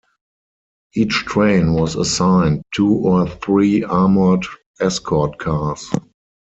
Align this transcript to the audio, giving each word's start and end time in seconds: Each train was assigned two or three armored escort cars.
Each 0.95 1.11
train 1.13 1.75
was 1.75 1.93
assigned 1.95 2.63
two 2.75 2.89
or 2.91 3.29
three 3.29 3.83
armored 3.83 4.47
escort 4.79 5.37
cars. 5.37 5.91